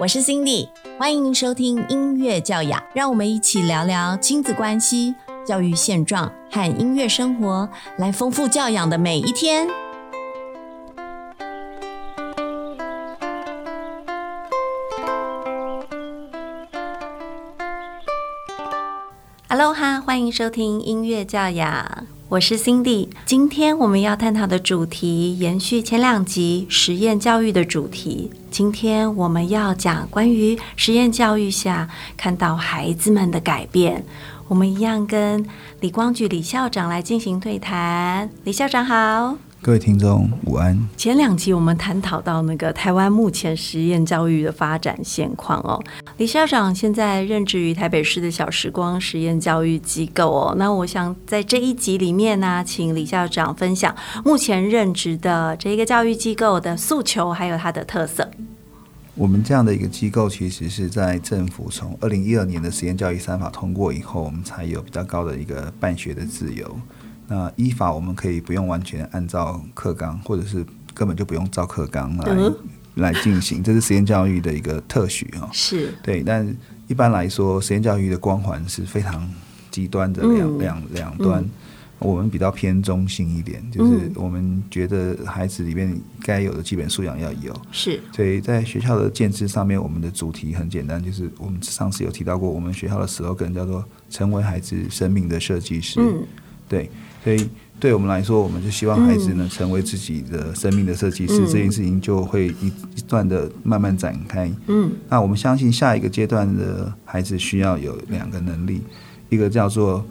[0.00, 0.66] 我是 Cindy，
[0.98, 5.14] 欢迎收听音乐教养，让我们一起聊聊亲子关系、
[5.46, 9.68] 教育现状和音乐生活，来丰富教养的每一天。
[19.50, 23.10] Hello 哈，欢迎收听音乐教养，我是 Cindy。
[23.26, 28.30] 今天我们要探讨的主题延续前两集实验教育的主题。
[28.60, 34.04] 今天我们要讲关于实验教育下看到孩子们的改变。
[34.48, 35.42] 我们一样跟
[35.80, 38.28] 李光举李校长来进行对谈。
[38.44, 39.34] 李校长好。
[39.62, 40.78] 各位听众午安。
[40.96, 45.82] 前两集我们探讨到那个台湾目前实验教育的发展现况哦。
[46.18, 50.54] 李校长现在任职于台北市的小时光实验教育机构哦。
[50.58, 58.30] 那我想在这一集里面呢，请李校长分享目前任职的这个教育机构的诉求，还有它的特色。
[59.20, 66.74] 我们这样的一个机构，其实是在政府从二零一二年的实验教育三法通过以后，我们才有比较高的一个办学的自由。
[67.28, 72.52] 那依法我们可以不用完全按照课纲，或者是根本就不用照课纲来
[72.94, 75.46] 来进行，这是实验教育的一个特许哦。
[75.52, 76.56] 是对，但
[76.88, 79.30] 一般来说，实验教育的光环是非常
[79.70, 81.44] 极端的两两两端。
[82.00, 87.54] 我们比较偏中性一点，就是我们觉得孩子里面该有的基本素养要有。
[87.70, 96.00] 是，所以在学校的建制上面，我们的主题很简单，就是我们上次有提到过，我们学校的 slogan 叫做“成为孩子生命的设计师”。
[96.02, 96.22] 嗯，
[96.68, 96.90] 对。
[97.22, 97.46] 所以，
[97.78, 104.50] 对我们来说，我们就希望孩子能成为自己的生命的设计师，这件事情就会一一段的慢慢展开。
[104.68, 108.80] 嗯，那我们相信下一个阶段的孩子需要有两个能力，
[109.28, 110.02] 一个叫做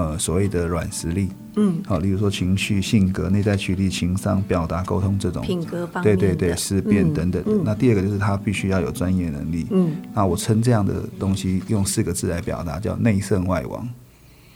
[0.00, 7.42] 呃所谓的软实力，嗯，好，例如说情绪、性格、内在驱力、情商、表达、沟通这种品格方面，对对对，思辨等等。
[7.64, 9.66] 那第二个就是他必须要有专业能力。
[9.70, 13.88] 嗯，那我称这样的东西用四个字来表达，叫内圣外王。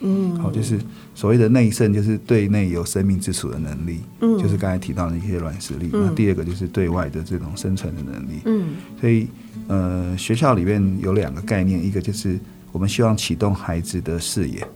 [0.01, 0.79] 嗯，好，就是
[1.15, 5.89] 所谓的内圣，就是对内有生命之属的能力，嗯，就是刚才提到的一些软实力。
[5.93, 9.29] 那第二个就是对外的这种生存的能力，嗯，所以
[9.69, 12.39] 呃，学校里面有两个概念，一个就是
[12.71, 14.67] 我们希望启动孩子的视野，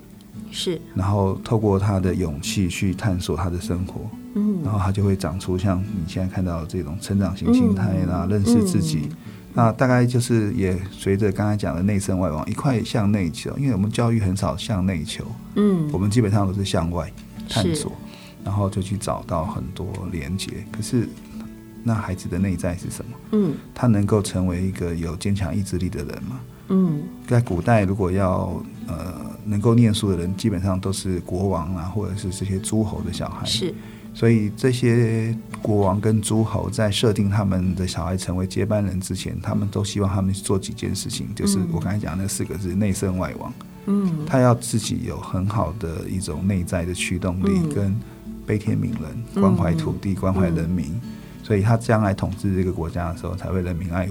[0.50, 4.00] 是，然后透过他的勇气去探索他的生活，
[4.34, 9.08] 嗯，然后他就会长出像你现在看到的这种成长型心态啦，认识自己。
[9.54, 15.24] 那大概就是也随着刚才讲的内圣外王一块向内求，因为我们教育很少向内求，
[15.56, 17.10] 嗯，我们基本上都是向外
[17.48, 17.90] 探索，
[18.44, 20.48] 然后就去找到很多连接。
[20.70, 21.08] 可是
[21.82, 23.10] 那孩子的内在是什么？
[23.32, 26.38] 嗯，他能够成为一个有坚强意志力的人吗？
[26.68, 29.14] 嗯，在古代如果要呃
[29.44, 33.44] 能够念书的人，基本上都是国王啊，或者是这些诸侯的小孩。
[33.46, 33.74] 是。
[34.14, 43.52] 所以这些国王跟诸侯在设定他们的小孩成为接班人之前，他们都希望他们做几件事情，就是我刚才讲那四个字：内圣外王。
[43.86, 47.96] 嗯，他要自己有很好的一种内在的驱动力，跟
[48.44, 51.00] 悲天悯人、关怀土地、关怀人民，
[51.44, 54.08] 所以他将来统治这个国家的时候，才会人民爱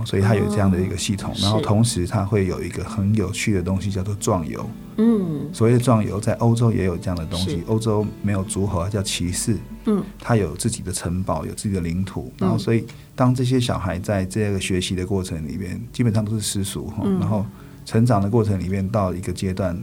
[0.00, 0.06] 物。
[0.06, 4.68] 所以它有这样的一个系统，然后同时它会有一个很有趣的东西，叫做壮游。
[4.96, 7.62] 嗯，所谓的壮游，在欧洲也有这样的东西。
[7.66, 9.56] 欧洲没有诸侯，叫骑士。
[9.86, 12.32] 嗯，他有自己的城堡，有自己的领土。
[12.38, 17.02] 然后，所以当这些小孩在这个学习的过程里面，基本上都是私塾哈。
[17.18, 17.44] 然后
[17.84, 19.76] 成长的过程里面，到一个阶段，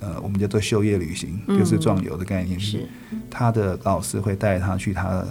[0.00, 2.58] 呃，我们叫做休业旅行，就是壮游的概念。
[2.58, 2.88] 是，
[3.30, 5.24] 他的老师会带他去他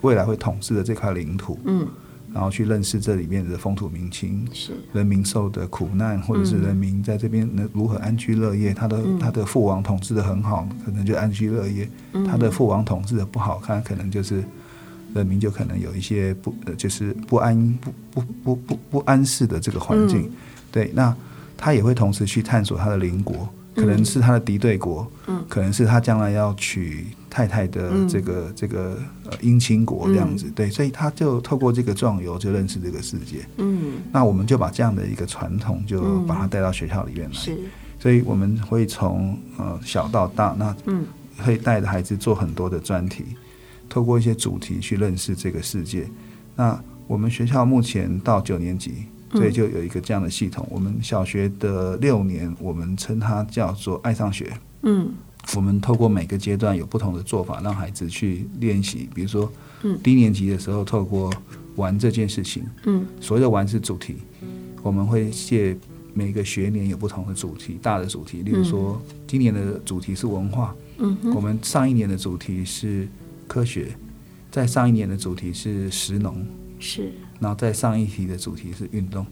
[0.00, 1.58] 未来会统治的这块领土。
[1.66, 1.86] 嗯。
[2.32, 8.72] 然后去认识这里面的风土民情，是人民受的苦难，或者是人民在这边能如何安居乐业。
[8.72, 11.86] 他的他的父王统治的很好，可能就安居乐业；
[12.26, 14.44] 他的父王统治的不好他，可能就是
[15.14, 20.30] 人民就可能有一些不就是不安不不不不不安适的这个环境。
[20.70, 21.14] 对，那
[21.56, 23.48] 他也会同时去探索他的邻国。
[23.74, 37.58] 可能是他的敌对国，嗯，可能是他将来要娶太太的这个这个呃姻亲国这样子，对，所以他就透过这个壮游就认识这个世界，嗯，那我们就把这样的一个传统就把它带到学校里面来，是，
[37.98, 41.04] 所以我们会从呃小到大，那嗯，
[41.38, 43.24] 会带着孩子做很多的专题，
[43.88, 46.08] 透过一些主题去认识这个世界。
[46.56, 49.06] 那我们学校目前到九年级。
[49.32, 50.66] 所以就有一个这样的系统。
[50.70, 54.52] 我们小学的六年，我们称它叫做“爱上学”。
[54.82, 55.12] 嗯，
[55.54, 59.08] 我们透过每个阶段有不同的做法，让孩子去练习。
[59.14, 61.32] 比如说，嗯，低年级的时候，透过
[61.76, 62.64] 玩这件事情。
[62.86, 64.16] 嗯，所谓的玩是主题。
[64.82, 65.76] 我们会借
[66.14, 68.42] 每个学年有不同的主题，大的主题。
[68.42, 70.74] 例如说，今年的主题是文化。
[70.98, 73.06] 嗯，我们上一年的主题是
[73.46, 73.94] 科学，
[74.50, 76.44] 在上一年的主题是食农。
[76.78, 77.12] 是。
[77.40, 79.26] 然后在上一题的主题是运动。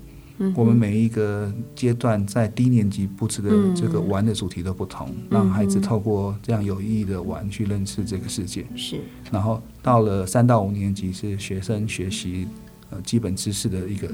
[0.55, 8.65] 我们每一个阶段在低年级布置的这个玩的主题都不同，让孩子透过这样有意义的玩去认识这个世界。
[8.77, 9.01] 是。
[9.33, 12.47] 然后到了三到五年级是学生学习
[12.91, 14.09] 呃基本知识的一个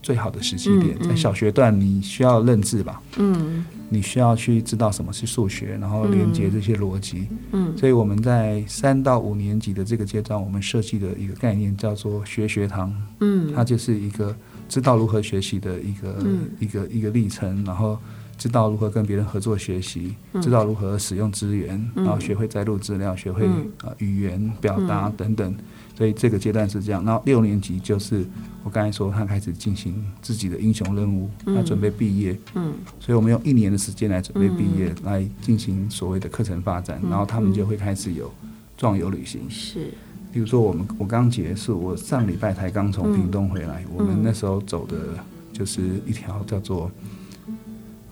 [0.00, 3.02] 最好的时机点，在小学段你需要认字吧？
[3.16, 3.64] 嗯。
[3.94, 7.28] 你需要去知道什么是数学，然后连接这些逻辑。
[7.52, 7.72] 嗯。
[7.78, 12.92] 所以我们在三到五年级的这个阶段，我们设计的一个概念叫做学学堂。
[13.20, 13.52] 嗯。
[13.54, 14.34] 它就是一个。
[14.66, 16.16] 知道如何学习的一个
[16.58, 17.98] 一个一个历程，然后
[18.44, 23.46] 知道如何跟别人合作学习，知道如何使用资源，然后学会摘录资料，学会
[23.78, 25.56] 啊语言表达等等。
[25.96, 27.02] 所以这个阶段是这样。
[27.06, 28.22] 然后六年级就是
[28.62, 32.38] 我刚才说，他开始进行自己的英雄任务，他准备毕业。
[32.54, 38.30] 嗯，所以我们用一年的时间来准备毕业，来进行所谓的课程发展，然后他们就会开始有
[38.76, 39.40] 壮游旅行。
[39.48, 39.90] 是。
[40.30, 43.82] 比如说，我们我刚结束，我上礼拜才刚从屏东回来。
[43.96, 44.96] 我们那时候走的
[45.50, 46.90] 就是一条叫做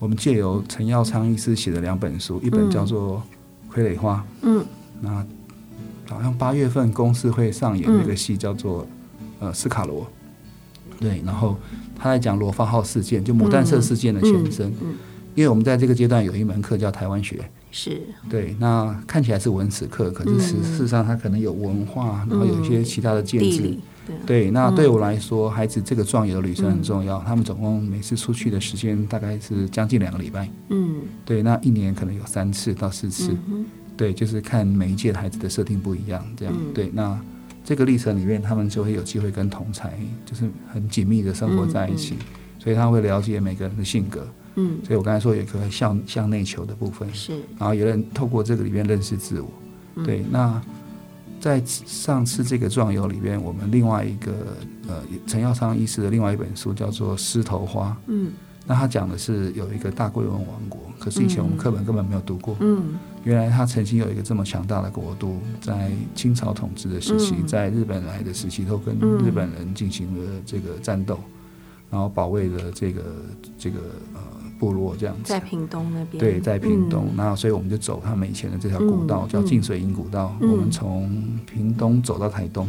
[0.03, 3.23] 我们借由陈耀昌医师写的两本书，一本叫做
[3.73, 4.67] 《傀儡花》，嗯，
[5.01, 5.25] 那
[6.09, 8.85] 好像八月份公司会上演那个戏，叫做
[9.39, 10.01] 呃《斯卡罗》，
[10.99, 11.57] 对，然后
[11.97, 14.73] 他在讲罗发号事件，就牡丹社事件的前身。
[15.37, 17.41] 因为我们在这个阶段有一门课叫台湾学。
[17.71, 23.79] 是对，那看起来是文史课，可是事实上它可能有文化，然后有一些其他的建制。
[24.27, 27.21] 对，那对我来说，孩子这个壮游的旅程很重要。
[27.21, 30.49] 他们总共每次出去的时间大概是将近两个礼拜。
[30.69, 33.37] 嗯，对，那一年可能有三次到四次。
[33.97, 36.55] 对，就是看每一届孩子的设定不一样，这样。
[36.75, 37.19] 对，那
[37.65, 39.93] 这个历程里面，他们就会有机会跟同才
[40.25, 42.17] 就是很紧密的生活在一起，
[42.59, 44.27] 所以他会了解每个人的性格。
[44.57, 49.49] 嗯，所以我刚才说有一个向向内求的部分，是，然后有人透过这个里面认识自我，
[50.05, 50.25] 对。
[50.31, 50.61] 那
[51.43, 54.33] 在上次这个壮游里边，我们另外一个
[54.87, 58.31] 呃陈耀昌医师的另外一本书叫做《狮头花》，嗯，
[58.65, 71.19] 那他讲的是有一个大贵文王国，可是以前我们课本根本没有读过，嗯，原来他曾经有一个这么强大的国度，在清朝统治的时期，在日本来的时期都跟日本人进行了这个战斗，
[71.91, 73.03] 然后保卫了这个
[73.59, 73.81] 这个
[74.15, 74.21] 呃。
[74.63, 76.21] 部落这样子，在屏东那边。
[76.21, 80.37] 对，在屏东，然后所以我们就走他们以前的这条古道，叫净水营古道。
[80.41, 81.11] 我们从
[81.45, 82.69] 屏东走到台东，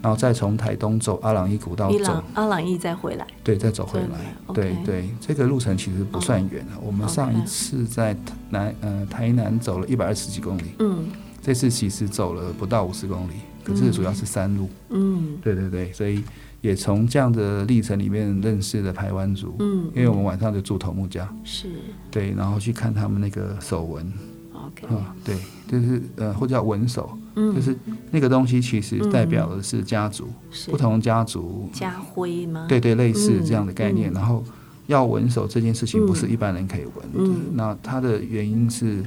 [0.00, 3.26] 然后再从台东走阿朗伊古道走，阿朗伊再回来。
[3.44, 4.54] 对，再走回来。
[4.54, 6.78] 对对，这个路程其实不算远了。
[6.82, 8.16] 我们上一次在
[8.48, 11.04] 南呃台南走了一百二十几公里，嗯，
[11.42, 14.70] 这次其实走了不到五十公里，可是主要是山路。
[14.88, 16.24] 嗯，对对对，所以。
[16.60, 21.68] 也从这样的历程里面认识了台湾族，嗯，因为我们晚上就住头目家，是，
[22.10, 24.12] 对，然后去看他们那个手纹
[24.52, 25.36] ，OK，啊，对，
[25.68, 27.76] 就是呃，或者叫纹手，嗯，就是
[28.10, 30.28] 那个东西其实代表的是家族，
[30.66, 31.68] 不同家族。
[31.72, 32.66] 家徽吗？
[32.68, 34.12] 对对，类似这样的概念。
[34.12, 34.42] 然后
[34.88, 39.04] 要纹手这件事情不是一般人可以纹的，那它的原因是。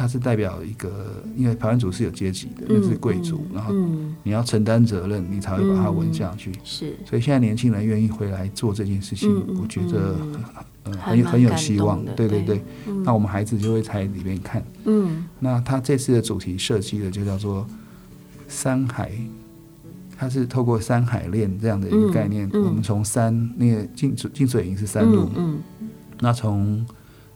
[0.00, 3.74] 它是代表一个，因为台湾族是有阶级的，那是贵族，然后
[4.22, 6.50] 你要承担责任，你才会把它纹下去。
[6.64, 9.30] 是，所以现在年轻人愿意回来做这件事情，
[9.60, 10.16] 我觉得
[10.84, 12.02] 呃很很有希望。
[12.16, 12.62] 对对对，
[13.04, 14.64] 那我们孩子就会在里面看。
[14.84, 17.66] 嗯，那他这次的主题设计的就叫做
[18.48, 19.12] 山海，
[20.16, 25.58] 它是透过山海链这样的一个概念，我们从山那个进进水营是山路，嗯，
[26.20, 26.86] 那从。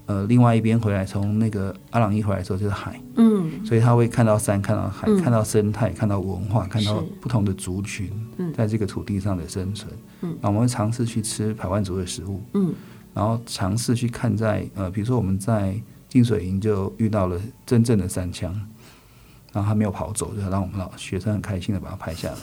[0.06, 8.10] 呃，另外一边回来，从那个阿朗伊回来的时候就是海，嗯，所以他会看到山，看到海，看到生态，看到文化，看到不同的族群
[8.54, 9.90] 在这个土地上的生存。
[10.20, 12.74] 嗯，那我们会尝试去吃台湾族的食物，嗯，
[13.14, 15.74] 然后尝试去看在呃，比如说我们在
[16.06, 18.52] 净水营就遇到了真正的山枪，
[19.54, 22.36] 然后他没有跑走，就让我们老学生很开心的把它拍下来，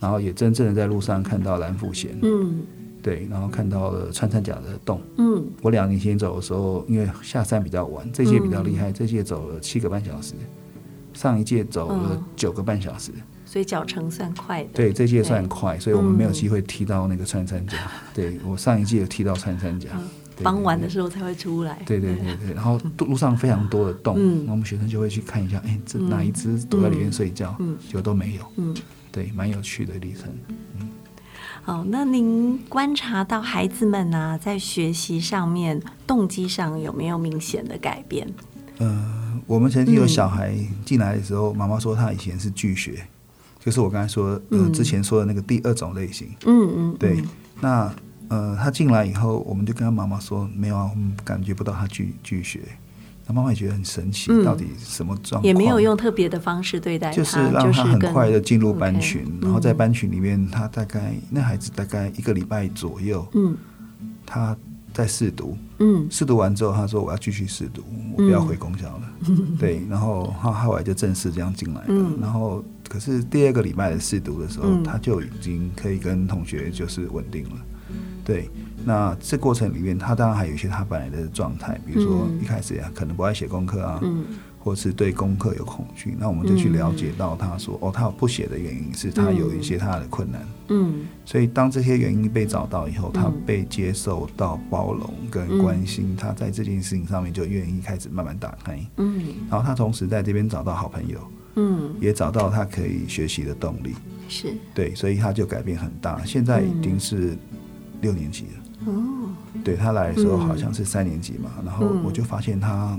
[0.00, 2.66] 然后也真正的在路上看到蓝腹鹇，嗯。
[3.02, 5.00] 对，然后看到了穿山甲的洞。
[5.16, 10.34] 嗯，我两年前走的时候，因为下山比较晚，这届比较厉害，这届走了七个半小时，
[11.14, 13.12] 上一届走了九个半小时，
[13.46, 14.70] 所以脚程算快的。
[14.74, 17.76] 对，这届算快，所以我们没有机会踢到那个穿山甲。
[18.12, 19.88] 对我上一届有踢到穿山甲，
[20.42, 21.80] 傍晚的时候才会出来。
[21.86, 24.14] 对对对对，然后路上非常多的洞，
[24.48, 27.54] 我们学生就会去看一下，哎，这哪一只躲在里面睡觉？
[27.60, 28.42] 嗯，就都没有。
[28.56, 28.74] 嗯，
[29.10, 30.24] 对，蛮有趣的历程。
[30.78, 30.88] 嗯。
[31.68, 38.26] 哦，那您观察到孩子们呢，在学习上面动机上有没有明显的改变？
[38.78, 40.54] 呃，我们曾经有小孩
[40.86, 43.06] 进来的时候，妈妈说他以前是拒学，
[43.60, 46.28] 就是我刚才说呃之前说的那个第二种类型。
[46.46, 47.22] 嗯嗯，对。
[47.60, 47.94] 那
[48.28, 52.60] 呃他进来以后，我们就跟他妈妈说，没有啊，我们感觉不到他拒拒学。
[53.28, 55.44] 那妈妈也觉得很神奇，到底什么状况？
[55.44, 63.54] 也没有用特别的方式对待他，就是让他很快的进入班群，然后在班群里面，他大概那孩子大概一个礼拜左右，嗯，
[64.24, 64.56] 他
[64.94, 69.02] 在试读，嗯，试读完之后，他说我要继续试读，我不要回公校了，
[69.60, 77.56] 对，然后他后来就正式这样进来了，然后可是第二个礼拜的试读的时候，他就已经可以跟同学就是稳定了，
[78.24, 78.48] 对。
[78.88, 84.00] 那这过程里面，他当然还有一些他本来的状态，比如说一开始呀，可能不爱写功课啊，
[84.58, 86.16] 或是对功课有恐惧。
[86.18, 90.40] 那我们就去了解到，他说哦，他不写的原因是他有一些他的困难。
[90.68, 98.80] 嗯，所以当这些原因被找到以后，他被接受到包容跟关心，他在这件事情上面就愿意开始慢慢打开。
[98.96, 101.20] 嗯，然后他同时在这边找到好朋友，
[101.56, 103.94] 嗯，也找到他可以学习的动力。
[104.30, 107.36] 是对，所以他就改变很大，现在已经是
[108.00, 108.64] 六年级了。
[108.86, 109.30] 哦，
[109.64, 109.76] 对。
[109.76, 112.98] 他来的时候好像是三年级嘛，然后我就发现他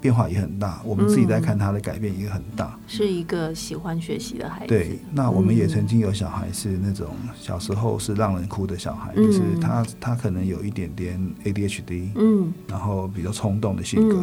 [0.00, 0.82] 变化也很大。
[0.84, 4.68] 我们自己在看他的改变也很大，是一个喜欢学习的孩子。
[4.68, 7.08] 对，那我们也曾经有小孩是那种
[7.40, 14.18] 小时候是让人哭的小孩，就是他他可能有一点点 ADHD，嗯，然后比较冲动的性格，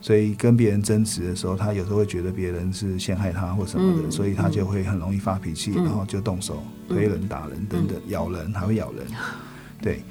[0.00, 9.06] 所以跟别人争执的时候，他有时候会觉得别人是陷害他或什么的，所以他就会很容易发脾气，然后就动手推人、打人等等，咬人还会咬人，
[9.82, 10.02] 对。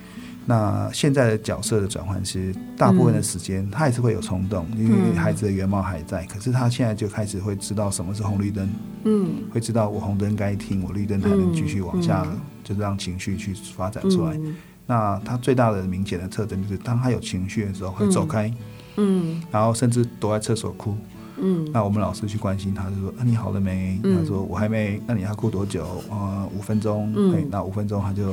[0.48, 6.24] 那现在的角色的转换其实，大部分的时间他还是会有冲动，因为孩子的原貌还在。
[6.26, 8.70] 可是他现在就开始会知道什么是红绿灯，
[9.06, 12.28] 嗯，会知道我红灯该停，我绿灯才能继续往下，
[12.64, 14.40] 就是让情绪去发展出来。
[14.86, 18.54] 那他最大的明显的特征就是，当他有情绪的时候会走开，
[18.98, 20.96] 嗯，然后甚至躲在厕所哭，
[21.38, 21.68] 嗯。
[21.74, 25.88] 那我们老师去关心他，就说：“啊，你好了没？”他说：“我还没。”那你要哭多久？
[26.12, 27.12] 呃，五分钟。
[27.16, 28.32] 嗯，那五分钟他就。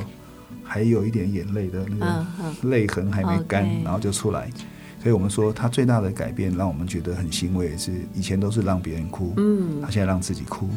[0.63, 2.25] 还有一点眼泪的那个
[2.69, 4.49] 泪痕还没干，然后就出来，
[5.01, 10.69] 所以我们说他最大的改变，让我们觉得很欣慰，是以前都是让别人哭，嗯，他现在让自己哭，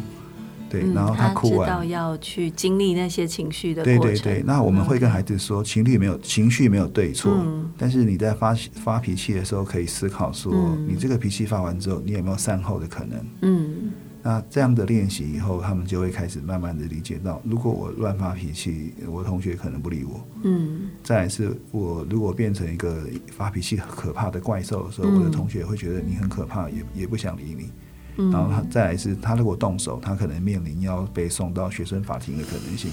[0.68, 1.88] 对，然后他哭完。
[1.88, 7.32] 要去经历那些情绪的对对对，那我们会跟孩子说，情绪没有情绪没有对错，
[7.78, 10.52] 但是你在发发脾气的时候，可以思考说，
[10.88, 13.26] 你这个脾气发完之后，你有没有善后的可能？
[13.42, 13.92] 嗯。
[14.26, 20.26] 那这样的练习以后，他们就会开始慢慢的理解到，如果我乱发脾气，我同学可能不理我。
[20.42, 20.88] 嗯。
[21.00, 27.70] 再来是我如果变成一个发脾气可怕的怪兽的时候，我的同学会觉得你很可怕，也也不想理你。
[28.16, 28.28] 嗯。
[28.32, 32.90] 然后他再来是，他如果动手，他可能面临要被送到学生法庭的可能性。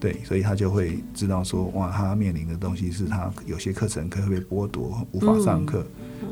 [0.00, 5.86] 对，所以他就会知道说，哇，他面临的东西是他有些课程可能会被剥夺，无法上课。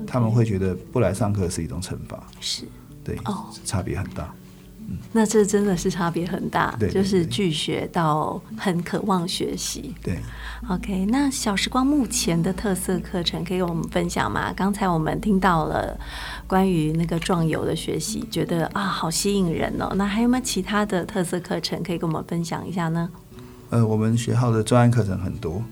[0.06, 2.26] 他们会觉得不来上课是一种惩罚。
[2.40, 2.64] 是。
[3.04, 4.34] 对，哦，差别很大。
[4.86, 9.94] 嗯，那这真的是差别很大，就是拒学到很渴望学习。
[10.02, 10.18] 对
[10.68, 14.52] ，OK，那小时光目前的特色课程可以跟我们分享吗？
[14.54, 15.98] 刚才我们听到了
[16.46, 19.90] 关于那个壮游的学习，觉得啊，好吸引人哦。
[19.96, 23.08] 那还有没有其他的特色课程可以跟我们分享一下呢？
[23.70, 25.62] 呃，我们学校的专案课程很多，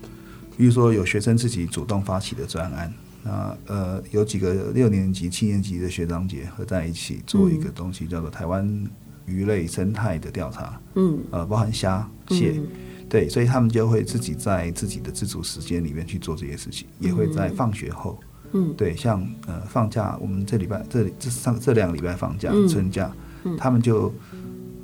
[0.57, 2.91] 比如说有学生自己主动发起的专案。
[3.23, 8.85] 那呃，有几个六年级、七年级的学长姐合在一起做一个东西，叫做台湾
[9.25, 10.79] 鱼类生态的调查。
[10.95, 12.61] 嗯，呃，包含虾、蟹，
[13.07, 18.19] 对，所以他们就会自己在自己的自主时间里面去做这些事情，也会在放学后，
[18.51, 23.11] 嗯，对，像呃放假，我们这礼拜这这上这两个礼拜放假春假，
[23.57, 24.13] 他们就。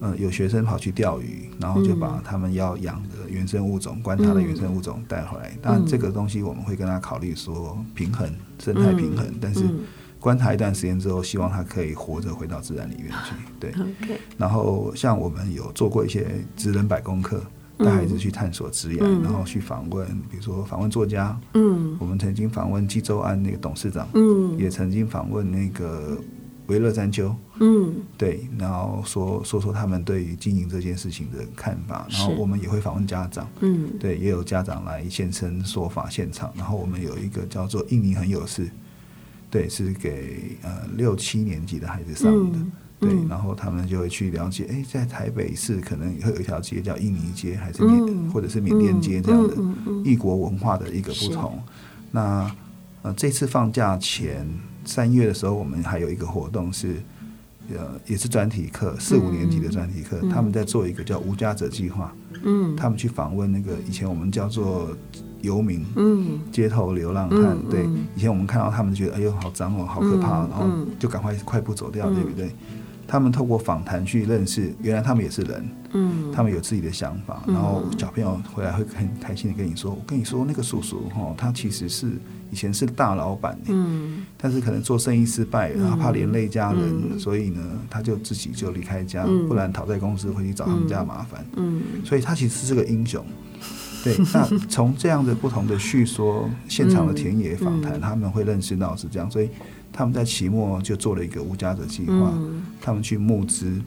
[0.01, 5.51] 呃，有学生跑去钓鱼，然后就把他们要养的原生物种、观察的原生物种带回来。
[5.61, 9.65] 当然，这个东西我们会跟他考虑说平衡生态平衡，但是
[10.17, 13.35] 观察一段时间之后，希望它可以活着回到自然里面去。
[13.59, 13.73] 对。
[14.37, 16.25] 然后，像我们有做过一些
[16.55, 17.41] 职人百功课，
[17.77, 21.37] 带孩子去探索职业，然后去访问，比如说访问作家。
[21.55, 21.97] 嗯。
[21.99, 24.07] 我们曾经访问济州安那个董事长。
[24.13, 24.57] 嗯。
[24.57, 26.17] 也曾经访问那个。
[26.67, 38.69] 维勒山丘，嗯，对，然后说说说他们对于经营这件事情的看法，然后我们也会访问家长，嗯，对，也有家长来现身说法现场，然后我们有一个叫做印尼很有事，
[39.51, 42.59] 对，是给呃六七年级的孩子上的，
[42.99, 49.55] 对，然后他们就会去了解，哎，在台北市可能会有一条街叫印尼街，还是缅或者是缅甸街这样的
[50.03, 51.61] 异国文化的一个不同。
[52.11, 52.49] 那
[53.01, 54.47] 呃这次放假前。
[54.85, 56.95] 三月的时候，我们还有一个活动是，
[57.77, 62.13] 呃，也是专题课，四五年级的专题课，他们在做一个叫无家者计划。
[62.43, 64.89] 嗯，他们去访问那个以前我们叫做
[65.41, 67.57] 游民，嗯，街头流浪汉。
[67.69, 67.85] 对，
[68.15, 70.65] 以前我们看到他们觉得哎呦好脏哦，好可怕，然后
[70.97, 72.51] 就赶快快步走掉，对不对？
[73.07, 82.11] 他们透过访谈去认识，原来他们也是人，嗯，他们有自己的想法，然后小朋友回来会很开心的跟你说：“我跟你说，那个叔叔哈，他其实是
[82.51, 93.25] 以前是大老板，嗯，但是可能做生意失败，然后怕连累家人，所以呢，他就自己就离开家，不然讨债公司会去找他们家麻烦，嗯，所以他其实是个英雄。”
[94.01, 99.49] 对， 那从这样的不同的叙说、现场的田野访谈，他们会认识到是这样，所以
[99.91, 102.33] 他们在期末就做了一个无家者计划，
[102.79, 103.81] 他们去募资，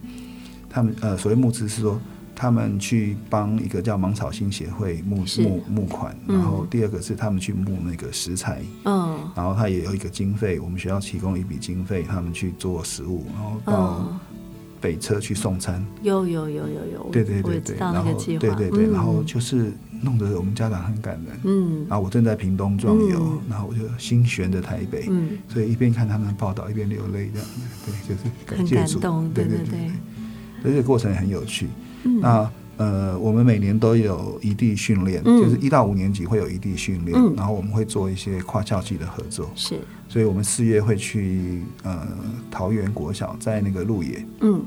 [0.69, 1.99] 他们呃，所谓募资是说
[2.34, 14.20] 他们去帮一个叫芒草星协会募募募款，然后第二个是他们去募那个食材，嗯，然后他也有一个经费，我们学校提供一笔经费，他们去做食物，然后到。
[14.82, 27.48] 北车去送餐，有有有有有，对对对对，然后对对对，然后就是弄得我们家长很感人，嗯，然后我正在屏东壮游，然后我就心悬着台北，嗯，所以一边看他们的报道一边流泪这样，
[27.86, 28.98] 对，就是感谢主，
[29.32, 29.92] 对对对，
[30.64, 31.68] 这个过程很有趣。
[32.02, 39.78] 那呃，我们每年都有一地训练，就是一到五年级会有一地训练，然后我们会做一些跨校际的合作，是。
[40.09, 42.06] 所以我们四月会去呃
[42.50, 44.61] 桃园国小，在那个鹿野，嗯，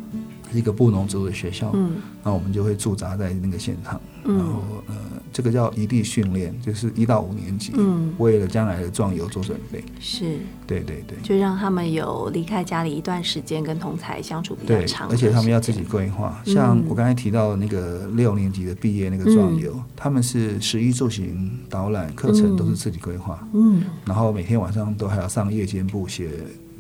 [0.54, 4.96] 一个布农族的学校，嗯，那我们就会驻扎在那个现场，然后呃。
[5.36, 9.84] 这个叫异地训练，就是一到五年级，嗯，为了将来的壮游做准备。
[10.00, 15.10] 是，对对对，就让他们有离开家里一段时间，跟同才相处比较长。
[15.10, 16.42] 而且他们要自己规划。
[16.46, 26.30] 像我刚才提到那个六年级的毕业那个壮游，他们是十一住行导览课程都是自己规划，嗯，然后每天晚上都还要上夜间部写。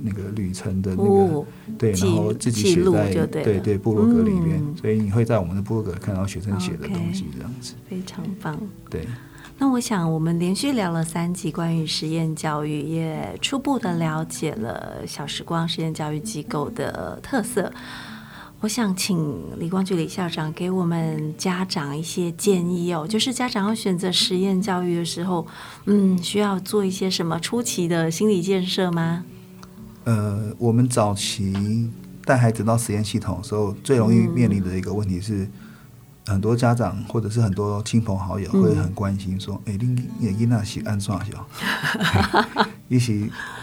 [0.01, 1.45] 那个旅程的那个
[1.77, 8.59] 对，然后自己写在对对部落格里面，所以你会在我们的部落格看到学生写的东西这样子，非常棒。
[8.89, 9.07] 对，
[9.57, 17.71] 那我想我们连续聊了三集关于实验教育，也初步的了解了小时光实验教育机构的特色。
[18.61, 25.45] 我想请李光菊李校长给我们家长一些建议哦，就是家长要选择实验教育的时候，
[25.85, 29.23] 嗯，需要做一些什么初期的心理建设吗？
[30.05, 31.89] 呃，我们早期
[32.24, 35.48] 带孩子到实验系统的时候，最容易面临的一个问题是，
[36.27, 41.48] 很多家长或者是很多亲朋好友会很关心说：“哎，你你囡仔是安怎小？
[42.87, 43.13] 伊是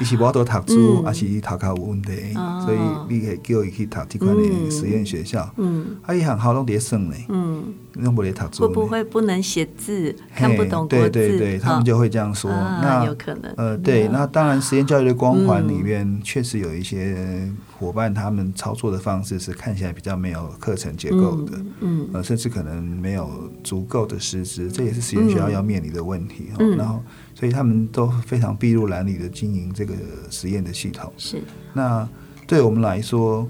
[0.01, 2.33] 伊是无多读书，还是伊头壳有问题？
[2.65, 2.79] 所以
[3.09, 5.49] 你可以叫伊去读这款的实验学校。
[5.59, 7.15] 嗯，啊，伊很好拢伫算呢。
[7.29, 8.67] 嗯，拢无咧读书。
[8.67, 12.51] 会不会不能写字，看不懂对对对，他们就会这样说。
[12.51, 13.53] 那有可能。
[13.57, 21.53] 呃，对，那当然，实验教育的光环里面确实有一些伙伴，他们操作的方式是看起来比较没有课程结构的。
[21.81, 26.49] 嗯，呃，甚至可能没有足够的师资，这也是实验学校要面临的问题。
[26.59, 27.03] 嗯，然后。
[27.35, 29.95] 所以他们都非常筚路蓝缕的经营这个
[30.31, 31.13] 实验的系统。
[31.17, 31.43] 是。
[31.73, 32.09] 那
[32.47, 33.49] 对我们来说，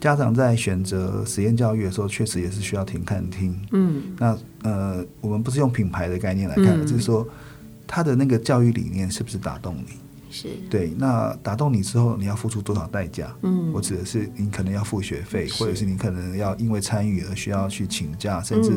[0.00, 3.54] 家长在选择实验教育的时候，确实也是需要停看听。
[3.72, 4.02] 嗯。
[4.18, 7.28] 那呃，我们不是用品牌的概念来看，就是说
[7.86, 9.99] 他的那个教育理念是不是打动你？
[10.30, 13.34] 是对，那打动你之后，你要付出多少代价？
[13.42, 18.72] 嗯，我指的是你可能要付学费，或者是你可能要因为参与而需要去请假，甚至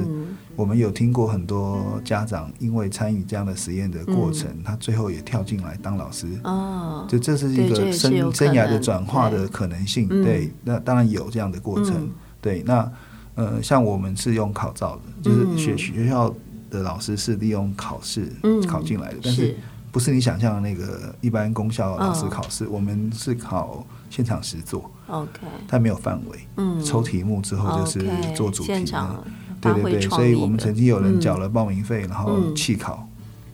[0.56, 6.28] 我们有听过很多家长因为参与这样的实验的过程，他最后也跳进来当老师。
[6.44, 10.08] 哦，就这是一个生生涯的转化的可能性。
[10.08, 12.10] 对，那当然有这样的过程。
[12.42, 12.92] 对，那
[13.36, 16.34] 呃，像我们是用考照的，就是学学校
[16.70, 18.28] 的老师是利用考试
[18.68, 19.56] 考进来的，但是。
[19.94, 28.04] 不是你想象的那个一般公校老师考试，我们是考现场实做，OK，它没有范围，嗯，抽题目之后就是
[28.36, 29.24] 做主题的，
[29.62, 33.08] 对对对，所以我们曾经有人缴了报名费，然后弃考，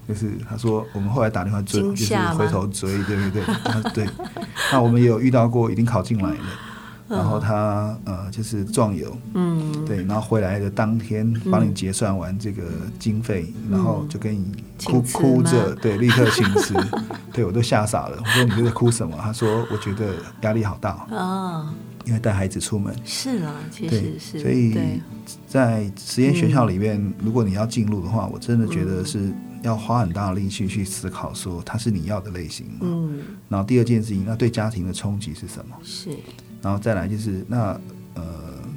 [0.08, 3.44] 就是他说我们后来打电话追，就是回头追，对对对，
[3.94, 4.10] 对，
[4.72, 6.38] 那我们也有遇到过已经考进来了。
[7.10, 12.64] 然后他呃就是壮游，嗯，对，然后回来的当天帮你结算完这个
[13.00, 14.46] 经费，然后就跟你
[14.86, 16.76] 哭哭着，对，立刻请辞，
[17.34, 18.22] 对我都吓傻了。
[18.24, 19.18] 我说你在哭什么？
[19.20, 21.74] 他说我觉得压力好大哦，
[22.06, 25.02] 因为带孩子出门是啊，其实是，所以
[25.48, 32.78] 在实验学校里面，如果你要进入的话，我真的觉得是要花很大的力气去思考，说它是你要的类型嘛？
[32.82, 33.20] 嗯，
[33.50, 35.76] 然后第二件事情，那对家庭的冲击是什么？
[35.84, 36.12] 是。
[36.62, 37.80] 然后再来就是那
[38.16, 38.24] 呃，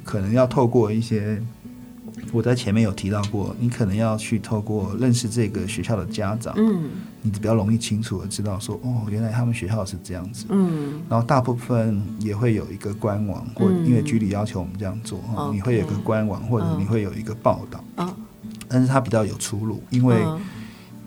[0.03, 1.41] 可能要透过一些，
[2.31, 6.89] 我在前面有提到过，你可能要去透过认识这个学校的家长，嗯，
[7.21, 17.83] 你比较容易清楚的知道说，哦，原来他们学校是这样子，嗯，然后大部分也会有一个官网，或因为局里要求我们这样做，哈，你会有个官网，或者你会有一个报道，
[18.67, 20.15] 但是它比较有出路，因为。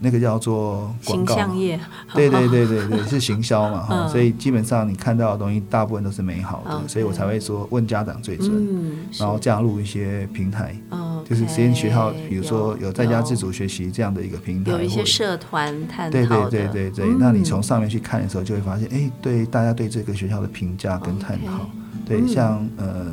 [0.00, 1.78] 那个叫做广告嘛，象业，
[2.14, 4.08] 对对对对对， 是行销嘛哈，嗯。
[4.08, 12.86] 所以基本上你看到的东西大部分都是美好的所以我才会说问家长最准，嗯，然后加入一些平台，嗯，就是实验学校，比如说有。
[12.86, 17.16] 有在家自主学习这样的一个平台，有一些社团探对讨对，对对对对，嗯。
[17.18, 21.68] 那你从上面去看的时候，就会发现，哎，对大家对这个学校的评价跟探讨。
[22.06, 22.28] 对，嗯。
[22.28, 23.12] 像呃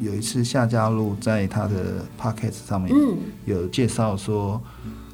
[0.00, 3.16] 有一次夏家路在他的 podcast 上面嗯。
[3.44, 4.60] 有介绍说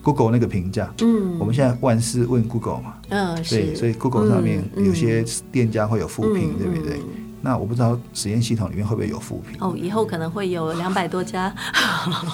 [0.09, 6.97] Google 那个评价，嗯，我们现在万事问 Google 嘛，嗯对，是，所以 Google 上面嗯有些店家会有负评，嗯对不对？
[6.97, 7.05] 嗯？
[7.43, 9.59] 那我不知道实验系统里面会不会有负评。
[9.61, 11.55] 哦，以后可能会有两百多家，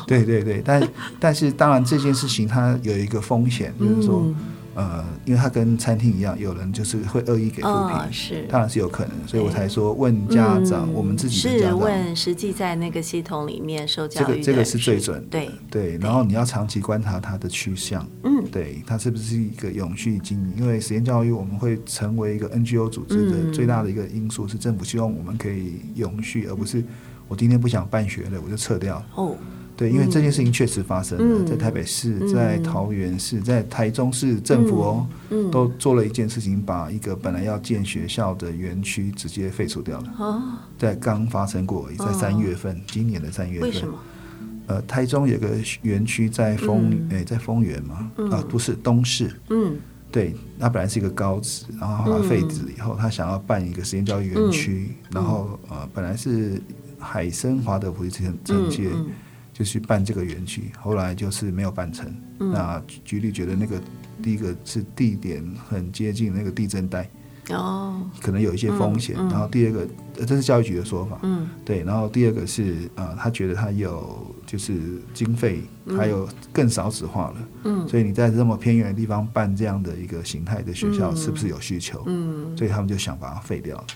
[0.07, 4.35] 对对对，但但是当然这件事情它有一个风险，就是说，嗯
[4.75, 20.53] 呃，因为他跟餐厅一样，有人就是会恶意给负评，嗯是当然是有可能，所以我才说问家长，嗯我们自己的家是长，问实际在那个系统里面受教育这个这个是最准的，对，对，然后你要长期观察它的趋向，嗯对，它是不是一个永续经营？
[20.59, 26.83] 因为实验教育我们会成为一个 NGO 组织的嗯最大的一个因素是政府希望我们可以永续，而不是
[27.29, 29.03] 我今天不想办学了我就撤掉。
[29.15, 29.37] 哦，
[29.77, 31.47] 对，因为这件事情确实发生了，嗯。
[31.47, 32.29] 在台北市、嗯。
[32.29, 40.15] 在桃园市、在台中市政府哦，嗯都做了一件事情，把一个本来要建学校的园区直接废除掉了。
[40.19, 40.43] 哦，
[40.79, 43.69] 在刚发生过在三月份，今年的三月份。
[43.69, 43.99] 为什么？
[44.67, 45.49] 呃，台中有个
[45.83, 47.09] 园区在丰嗯。
[47.11, 48.31] 诶、在丰原嘛，嗯。
[48.31, 49.77] 啊、不是东市，嗯。
[50.13, 55.15] 对，它本来是一个高职，然后废止以后，他想要办一个实验教育园区，嗯。
[55.15, 56.63] 然后呃，本来是
[57.01, 59.07] 海参华德福利承承接，嗯
[59.55, 62.13] 就去办这个园区，后来就是没有办成。
[62.41, 62.53] 嗯。
[62.53, 63.81] 那局局里觉得那个
[64.21, 67.09] 第一个是地点很接近那个地震带，
[67.51, 69.31] 哦，可能有一些风险，嗯嗯。
[69.31, 69.89] 然后第二个，
[70.19, 71.49] 呃这是教育局的说法，嗯。
[71.65, 74.75] 对，然后第二个是呃，他觉得他有就是
[75.15, 75.97] 经费，嗯。
[75.97, 77.89] 还有更少子化了，嗯。
[77.89, 81.17] 所以你在这么偏远的地方办这样的一个形态的学校，嗯。
[81.17, 82.03] 是不是有需求？
[82.07, 82.57] 嗯。
[82.57, 83.87] 所以他们就想把它废掉了。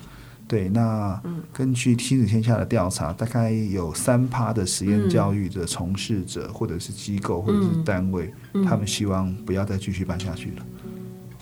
[0.49, 1.43] 对，那嗯。
[1.53, 8.65] 根据亲子天下的调查，大概有三趴的实验教育的从事者，或者是机构，或者是单位，嗯。
[8.65, 10.67] 他们希望不要再继续办下去了，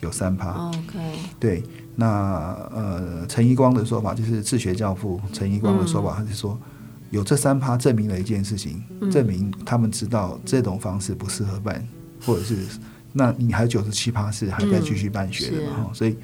[0.00, 0.68] 有三趴。
[0.68, 1.62] ，OK，对，
[1.94, 2.06] 那
[2.74, 6.58] 呃，陈一光的说法就是自学教父陈一光的说法，他是说
[7.10, 9.10] 有这三趴证明了一件事情，嗯。
[9.10, 11.86] 证明他们知道这种方式不适合办，
[12.24, 12.56] 或者是
[13.12, 15.82] 那你还有九十七趴是还在继续办学的嘛，嗯是。
[15.84, 16.16] 哈所以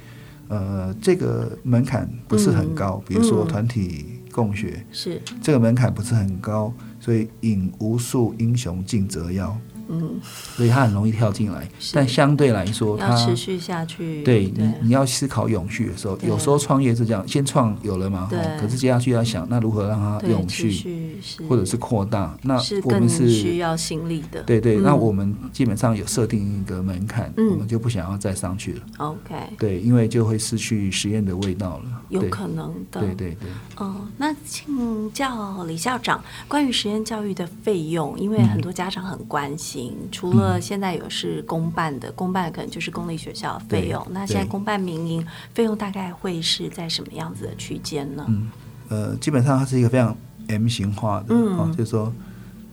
[0.48, 9.56] 呃，这个门槛不是很高，比如说嗯团体共学，是，这个门槛不是很高，所以引无数英雄竞折腰，
[9.88, 18.38] 嗯，所以他很容易跳进来，但相对来说，要他持续下去，对你，你要思考永续的时候，有时候创业是这样，先创有了嘛，对。
[18.38, 21.18] 哦可是接下去要想，那如何让它永续，
[21.48, 22.36] 或者是扩大？
[22.42, 24.82] 那我们是需，要心力的，对对，嗯。
[24.84, 27.50] 那我们基本上有设定一个门槛，嗯。
[27.50, 38.48] 我们就不想要再上去了，，OK，对，因为就会失去实验的味道了，有可能的，对对对，哦，那请教李校长关于实验教育的费用，因为嗯。
[38.52, 39.71] 很多家长很关心，
[40.10, 48.24] 除了现在有是公办的，公办可能就是公立学校的费用，那现在公办民营费用大概会是在什么样子的区间呢？
[48.28, 48.50] 嗯
[48.88, 50.16] 呃，基本上它是一个非常
[50.48, 52.12] M 型化的，嗯哦，就是说。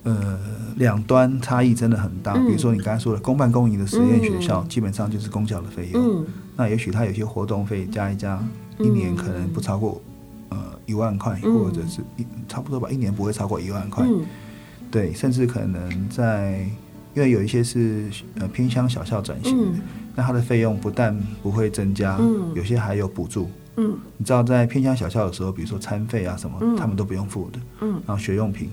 [0.04, 0.40] 呃，
[0.78, 2.32] 两端差异真的很大。
[2.34, 6.02] 嗯比如说你刚才说的公办公营的实验学校，嗯基本上就是公教的费用。
[6.02, 8.42] 嗯那也许它有些活动费加一加，
[8.80, 10.02] 一年可能不超过
[10.48, 14.06] 呃一万块，嗯或者是一差不多吧，一年不会超过一万块。
[14.08, 14.26] 嗯
[14.90, 16.66] 对，甚至可能在，
[17.16, 18.06] 因为有一些是
[18.40, 19.82] 呃偏乡小校转型的，嗯
[20.16, 23.50] 那它的费用不但不会增加，嗯有些还有补助。
[23.78, 27.60] 嗯你知道，在偏乡小校的时候，比如说餐费啊什么，嗯他们都不用付的。
[27.82, 28.70] 嗯，然后学用品，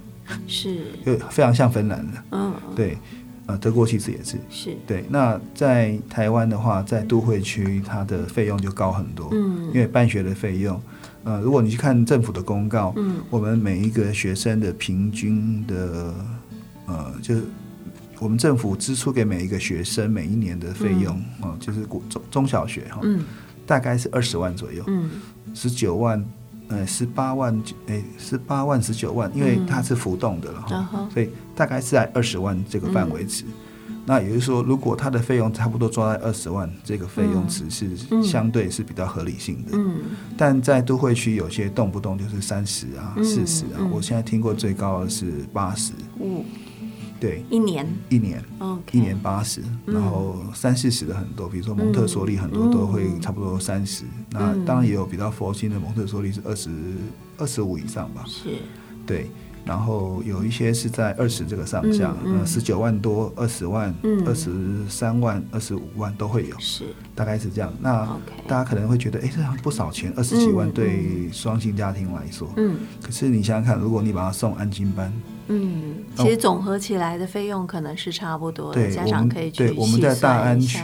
[0.49, 2.23] 是，就非常像芬兰的。
[2.33, 2.99] 嗯对，
[3.47, 4.37] 呃，德国其实也是。
[4.51, 9.29] 是，对，那在台湾的话，在都会区，它的费用就高很多。
[9.33, 10.81] 嗯因为办学的费用，
[11.23, 16.13] 呃，如果你去看政府的公告，嗯我们每一个学生的平均的，
[16.87, 17.45] 呃，就是
[18.19, 23.25] 我们政府支出给每一个学生每一年的费用，哦、就是国中中小学哈、嗯。
[23.67, 25.11] 大概是二十万左右，嗯。
[25.55, 26.25] 十九万，
[26.69, 33.45] 呃，十八万，哎，十八万十九万，因为它是浮动的了哈、所以大概是在二十万这个范围值。
[34.09, 39.97] 那也就是说，如果它的费用差不多抓在二十万这个费用值是嗯相对是比较合理性的，嗯。
[40.37, 43.91] 但在都会区有些动不动就是三十啊、嗯四十啊，嗯。
[43.91, 46.45] 我现在听过最高的是八十，五
[47.19, 47.87] 对，一年？
[48.09, 48.43] 一年
[48.93, 49.95] 一年八十，嗯。
[49.95, 56.71] 然后三四十的很多，比如说蒙特梭利很多都会差不多三十、那嗯当然也有比较佛心的蒙特梭利是二十
[57.39, 58.51] 二十五以上吧，是，
[59.07, 59.31] 对。
[59.65, 63.93] 然后有一些是在二十这个上下，呃，十九万多、二十万、
[64.25, 66.85] 二十三万、二十五万都会有，是，
[67.17, 67.73] 大概是这样。
[67.81, 68.07] 那
[68.47, 75.13] 大家可能会觉得，哎，这样不少钱，二十几万对双薪家庭来说，嗯，可是你想想看，如果你把它送安心班。
[75.49, 80.79] 嗯，其实总合起来的费用可能是差不多的，家长可以去对，我们在大安区，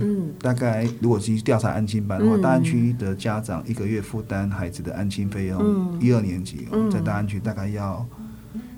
[0.00, 8.06] 嗯，大概如果去调查安亲班的话，大安区的家长一个月负担孩子的安亲费用，一二年级在大安区大概要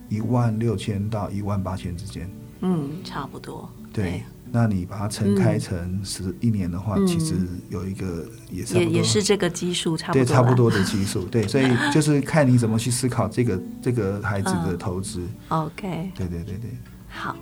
[0.08, 2.28] 一万六千到一万八千之间。
[2.60, 3.70] 嗯，差不多。
[3.92, 4.22] 对。
[4.50, 7.34] 那你把它乘开成十一年的话，其实
[7.68, 15.20] 有一个也也也是这个基数差不多，对，差不多的基数， 对，所以就是看你怎么去思考这个这个孩子的投资。
[15.48, 16.70] OK，对对对对，
[17.08, 17.36] 好，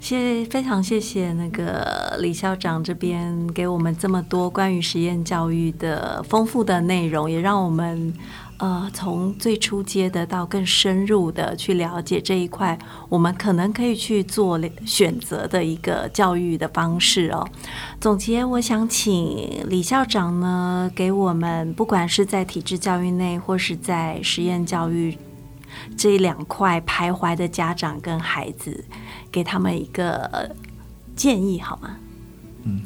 [0.00, 8.12] 谢非常谢谢那个李校长这边给我们这么多关于实验教育的丰富的内容，也让我们。
[8.58, 17.46] 呃，从最初阶的到更深入的去了解这一块，我们可能可以去做选择的一个教育的方式哦。
[18.00, 25.18] 总结，我想请李校长呢，给我们不管是在体制教育内，或是在实验教育
[25.96, 28.84] 这两块徘徊的家长跟孩子，
[29.32, 30.54] 给他们一个
[31.16, 31.96] 建议好吗？
[32.62, 32.82] 嗯，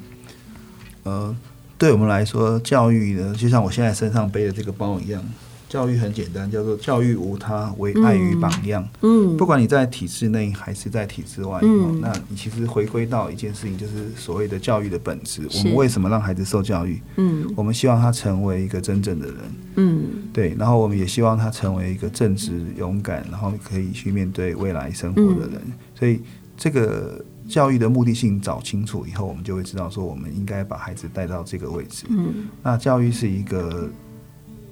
[1.02, 1.36] 呃，
[1.76, 5.22] 对我们来说，教育呢，就像我现在身上背的这个包一样。
[5.68, 8.88] 教育很简单，叫做教育无他，唯爱与榜样。
[9.02, 15.46] 嗯，不管你在体制内还是在体制外，嗯，那你其实回归到一件事情，就是所谓的教育的本质。
[15.58, 17.02] 我们为什么让孩子受教育？
[17.16, 19.36] 嗯，我们希望他成为一个真正的人。
[19.76, 20.56] 嗯，对。
[20.58, 25.60] 然后我们也希望他成为一个正直、勇敢，然后可以去面对未来生活的人。
[25.94, 26.22] 所以，
[26.56, 32.06] 这个教育的目的性找清楚以后，我们就会知道说，我们应该把孩子带到这个位置。
[32.08, 33.90] 嗯，那教育是一个。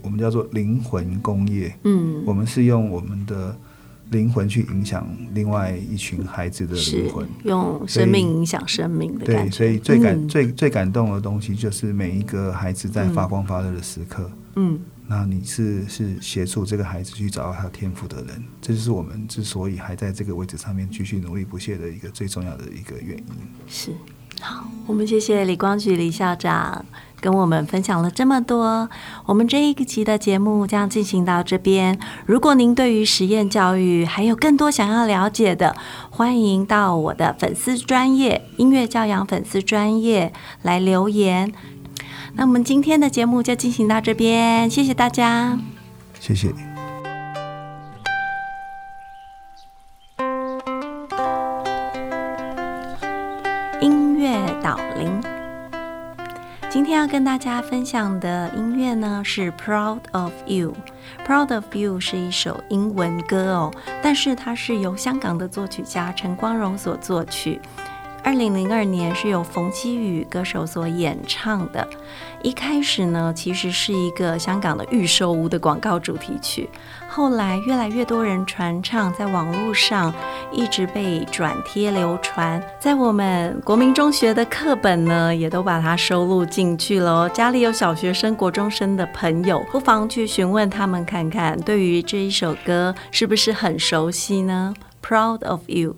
[0.07, 3.59] 我们叫做灵魂工业，嗯，我们是用我们的
[4.11, 23.25] 灵魂去影响另外一群孩子的灵魂，用生命影响生命的对，所以最感最最感动的东西就是每一个孩子在发光发热的时刻，嗯，那你是是协助这个孩子去找到他天赋的人，这就是我们之所以还在这个位置上面继续努力不懈的一个最重要的一个原因。
[23.67, 23.91] 是，
[24.41, 26.85] 好，我们谢谢李光举李校长。
[27.19, 28.89] 跟我们分享了这么多，
[29.25, 31.99] 我们这一集的节目将进行到这边。
[32.27, 35.75] 如果您对于实验教育还有更多想要了解的，
[36.11, 41.53] 欢迎到我的粉丝专业音乐教养粉丝专业来留言。
[42.35, 45.59] 那我们今天的节目就进行到这边，谢谢大家，
[46.21, 46.66] 谢谢。
[56.97, 60.73] 要跟大家分享的音乐呢是《Proud of You》，
[61.27, 63.71] 《Proud of You》是一首英文歌哦，
[64.03, 67.61] 但是它是由香港的作曲家陈光荣所作曲。
[68.25, 71.87] 二零零二年是由冯基宇歌手所演唱的。
[72.43, 76.69] 一开始呢，其实是一个香港的预售屋的广告主题曲。
[77.09, 80.13] 后来越来越多人传唱，在网络上
[80.53, 82.63] 一直被转贴流传。
[82.79, 87.29] 在我们国民中学的课本呢，也都把它收录进去了。
[87.31, 95.97] 家里有小学生、国中生的朋友，不妨去询问他们看看，对于这一首歌是不是很熟悉呢？Proud of you。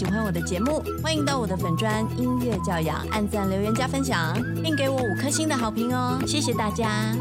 [0.00, 6.18] 喜欢我的节目，欢迎到我的粉专音乐教养按赞、留言、加分享，并给我五颗星的好评哦！
[6.26, 7.14] 谢谢大家。